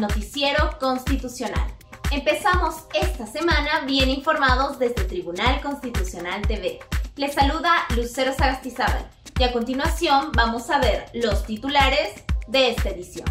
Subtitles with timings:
[0.00, 1.66] Noticiero constitucional.
[2.10, 6.80] Empezamos esta semana bien informados desde Tribunal Constitucional TV.
[7.16, 13.26] Les saluda Lucero Sagastizábal y a continuación vamos a ver los titulares de esta edición.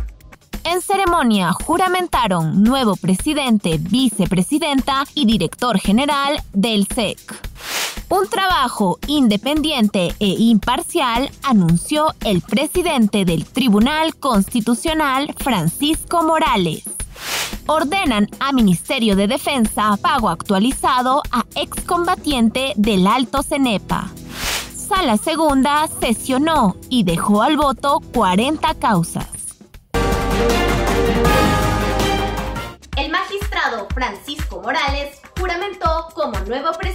[0.63, 7.19] En ceremonia juramentaron nuevo presidente, vicepresidenta y director general del SEC.
[8.11, 16.83] Un trabajo independiente e imparcial anunció el presidente del Tribunal Constitucional, Francisco Morales.
[17.67, 24.09] Ordenan a Ministerio de Defensa pago actualizado a excombatiente del Alto Cenepa.
[24.75, 29.27] Sala Segunda sesionó y dejó al voto 40 causas.
[32.97, 36.90] El magistrado Francisco Morales juramentó como nuevo presidente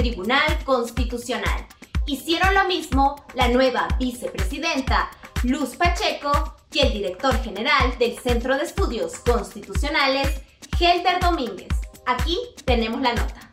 [0.00, 1.66] Tribunal Constitucional.
[2.06, 5.10] Hicieron lo mismo la nueva vicepresidenta
[5.42, 10.40] Luz Pacheco y el director general del Centro de Estudios Constitucionales,
[10.80, 11.68] Helder Domínguez.
[12.06, 13.50] Aquí tenemos la nota.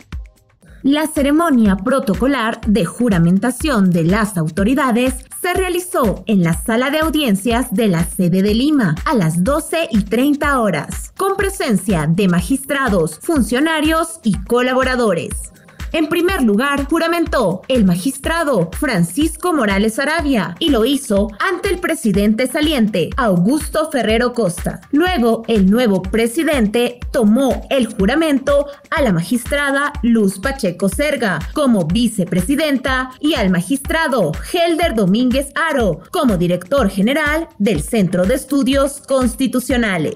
[0.84, 7.74] La ceremonia protocolar de juramentación de las autoridades se realizó en la sala de audiencias
[7.74, 13.20] de la sede de Lima a las 12 y 30 horas, con presencia de magistrados,
[13.20, 15.52] funcionarios y colaboradores.
[15.94, 22.48] En primer lugar, juramentó el magistrado Francisco Morales Arabia y lo hizo ante el presidente
[22.48, 24.82] saliente, Augusto Ferrero Costa.
[24.92, 33.12] Luego, el nuevo presidente tomó el juramento a la magistrada Luz Pacheco Serga como vicepresidenta
[33.20, 40.16] y al magistrado Helder Domínguez Aro como director general del Centro de Estudios Constitucionales.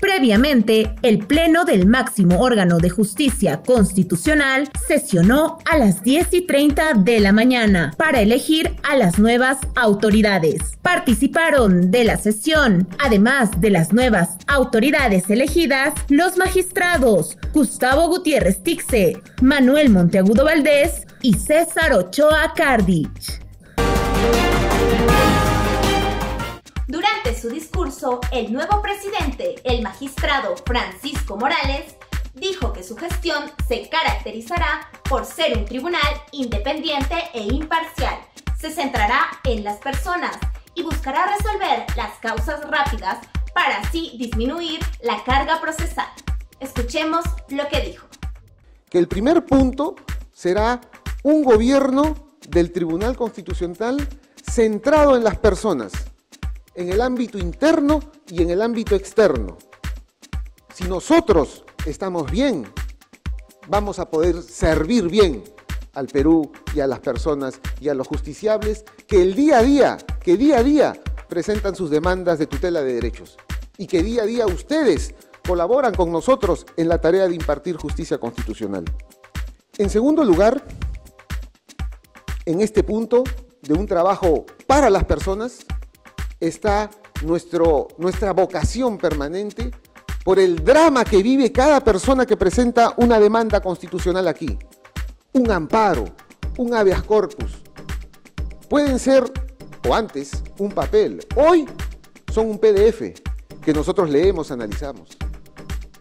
[0.00, 6.94] Previamente, el Pleno del máximo órgano de justicia constitucional sesionó a las 10 y 30
[6.94, 10.60] de la mañana para elegir a las nuevas autoridades.
[10.82, 19.20] Participaron de la sesión, además de las nuevas autoridades elegidas, los magistrados Gustavo Gutiérrez Tixe,
[19.40, 23.40] Manuel Monteagudo Valdés y César Ochoa Cardich.
[27.46, 31.94] Su discurso, el nuevo presidente, el magistrado Francisco Morales,
[32.34, 36.02] dijo que su gestión se caracterizará por ser un tribunal
[36.32, 38.16] independiente e imparcial.
[38.58, 40.36] Se centrará en las personas
[40.74, 43.18] y buscará resolver las causas rápidas
[43.54, 46.08] para así disminuir la carga procesal.
[46.58, 48.08] Escuchemos lo que dijo.
[48.90, 49.94] Que el primer punto
[50.32, 50.80] será
[51.22, 54.04] un gobierno del Tribunal Constitucional
[54.42, 55.92] centrado en las personas
[56.76, 59.56] en el ámbito interno y en el ámbito externo.
[60.72, 62.66] Si nosotros estamos bien,
[63.68, 65.42] vamos a poder servir bien
[65.94, 69.96] al Perú y a las personas y a los justiciables que el día a día,
[70.20, 73.38] que día a día presentan sus demandas de tutela de derechos
[73.78, 75.14] y que día a día ustedes
[75.46, 78.84] colaboran con nosotros en la tarea de impartir justicia constitucional.
[79.78, 80.62] En segundo lugar,
[82.44, 83.24] en este punto
[83.62, 85.64] de un trabajo para las personas,
[86.40, 86.90] está
[87.22, 89.70] nuestro, nuestra vocación permanente
[90.24, 94.58] por el drama que vive cada persona que presenta una demanda constitucional aquí.
[95.32, 96.04] Un amparo,
[96.58, 97.62] un habeas corpus.
[98.68, 99.24] Pueden ser,
[99.88, 101.24] o antes, un papel.
[101.36, 101.66] Hoy
[102.32, 103.20] son un PDF
[103.62, 105.16] que nosotros leemos, analizamos.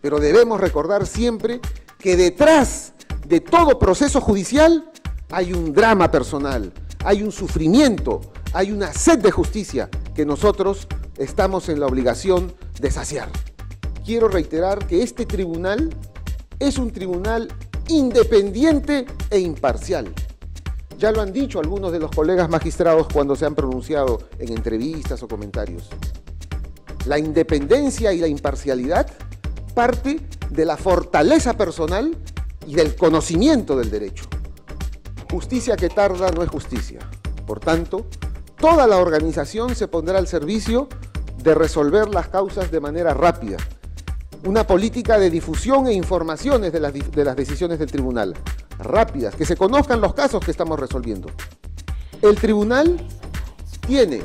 [0.01, 1.59] Pero debemos recordar siempre
[1.99, 2.93] que detrás
[3.27, 4.91] de todo proceso judicial
[5.31, 6.73] hay un drama personal,
[7.03, 8.21] hay un sufrimiento,
[8.53, 10.87] hay una sed de justicia que nosotros
[11.17, 13.29] estamos en la obligación de saciar.
[14.05, 15.89] Quiero reiterar que este tribunal
[16.57, 17.49] es un tribunal
[17.89, 20.13] independiente e imparcial.
[20.97, 25.21] Ya lo han dicho algunos de los colegas magistrados cuando se han pronunciado en entrevistas
[25.21, 25.89] o comentarios.
[27.05, 29.07] La independencia y la imparcialidad
[29.73, 32.17] parte de la fortaleza personal
[32.65, 34.25] y del conocimiento del derecho.
[35.29, 36.99] Justicia que tarda no es justicia.
[37.45, 38.07] Por tanto,
[38.57, 40.87] toda la organización se pondrá al servicio
[41.43, 43.57] de resolver las causas de manera rápida.
[44.45, 48.35] Una política de difusión e informaciones de las, de las decisiones del tribunal,
[48.79, 51.29] rápidas, que se conozcan los casos que estamos resolviendo.
[52.21, 52.97] El tribunal
[53.87, 54.23] tiene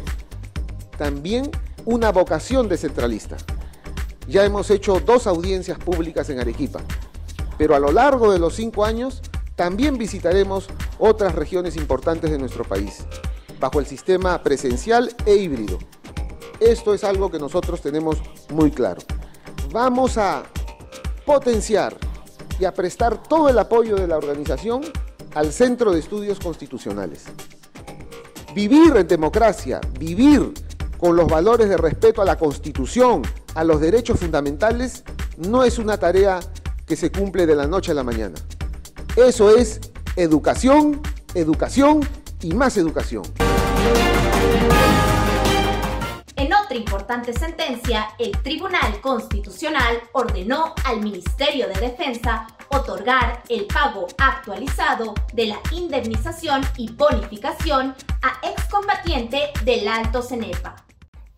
[0.97, 1.51] también
[1.85, 3.37] una vocación descentralista.
[4.29, 6.81] Ya hemos hecho dos audiencias públicas en Arequipa,
[7.59, 9.23] pero a lo largo de los cinco años
[9.57, 10.69] también visitaremos
[10.99, 13.05] otras regiones importantes de nuestro país
[13.61, 15.79] bajo el sistema presencial e híbrido.
[16.59, 18.19] Esto es algo que nosotros tenemos
[18.51, 19.03] muy claro.
[19.71, 20.43] Vamos a
[21.25, 21.97] potenciar
[22.59, 24.83] y a prestar todo el apoyo de la organización
[25.35, 27.25] al Centro de Estudios Constitucionales.
[28.55, 30.53] Vivir en democracia, vivir
[30.99, 33.23] con los valores de respeto a la Constitución,
[33.55, 35.05] a los derechos fundamentales,
[35.39, 36.41] no es una tarea
[36.85, 38.35] que se cumple de la noche a la mañana.
[39.17, 39.81] Eso es
[40.17, 41.01] educación,
[41.35, 42.01] educación
[42.43, 43.23] y más educación.
[46.37, 54.07] En otra importante sentencia, el Tribunal Constitucional ordenó al Ministerio de Defensa otorgar el pago
[54.19, 60.77] actualizado de la indemnización y bonificación a excombatiente del Alto Cenepa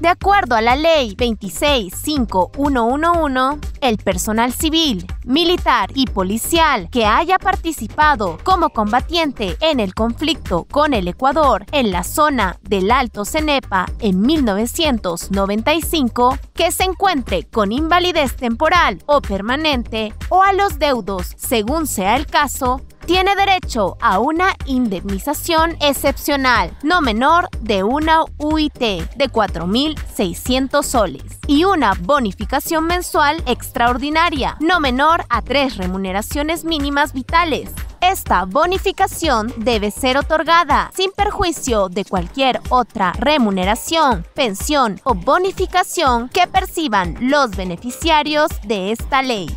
[0.00, 8.38] De acuerdo a la Ley 26511, el personal civil, militar y policial que haya participado
[8.42, 14.22] como combatiente en el conflicto con el Ecuador en la zona del Alto Cenepa en
[14.22, 22.16] 1995, que se encuentre con invalidez temporal o permanente o a los deudos, según sea
[22.16, 30.82] el caso, tiene derecho a una indemnización excepcional no menor de una UIT de 4.600
[30.82, 37.70] soles y una bonificación mensual extraordinaria no menor a tres remuneraciones mínimas vitales.
[38.00, 46.46] Esta bonificación debe ser otorgada sin perjuicio de cualquier otra remuneración, pensión o bonificación que
[46.46, 49.48] perciban los beneficiarios de esta ley.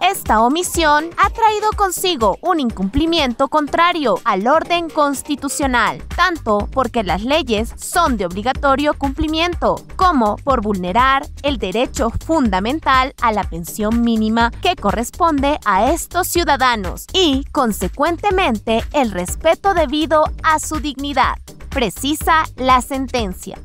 [0.00, 7.74] Esta omisión ha traído consigo un incumplimiento contrario al orden constitucional, tanto porque las leyes
[7.76, 14.74] son de obligatorio cumplimiento, como por vulnerar el derecho fundamental a la pensión mínima que
[14.74, 21.36] corresponde a estos ciudadanos y, consecuentemente, el respeto debido a su dignidad,
[21.68, 23.58] precisa la sentencia.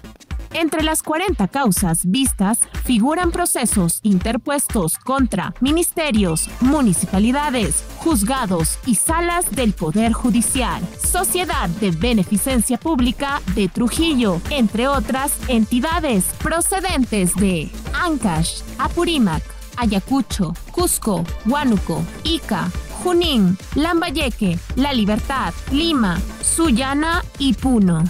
[0.55, 9.73] Entre las 40 causas vistas figuran procesos interpuestos contra ministerios, municipalidades, juzgados y salas del
[9.73, 19.43] Poder Judicial, Sociedad de Beneficencia Pública de Trujillo, entre otras entidades procedentes de Ancash, Apurímac,
[19.77, 22.71] Ayacucho, Cusco, Huánuco, Ica,
[23.03, 28.05] Junín, Lambayeque, La Libertad, Lima, Sullana y Puno.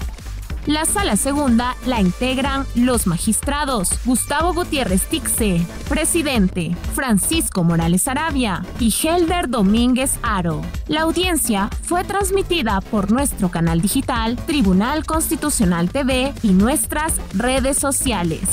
[0.67, 8.91] La sala segunda la integran los magistrados Gustavo Gutiérrez Tixe, presidente, Francisco Morales Arabia y
[8.91, 10.63] Helder Domínguez Aro.
[10.89, 18.49] La audiencia fue transmitida por nuestro canal digital Tribunal Constitucional TV y nuestras redes sociales.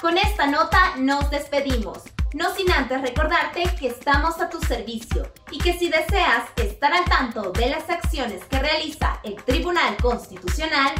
[0.00, 1.98] Con esta nota nos despedimos,
[2.34, 7.04] no sin antes recordarte que estamos a tu servicio y que si deseas estar al
[7.04, 10.92] tanto de las acciones que realiza el Tribunal Constitucional,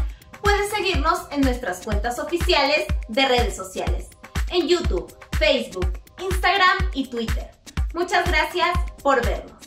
[0.42, 4.09] puedes seguirnos en nuestras cuentas oficiales de redes sociales,
[4.50, 7.50] en YouTube, Facebook, Instagram y Twitter.
[7.95, 8.71] Muchas gracias
[9.02, 9.61] por vernos.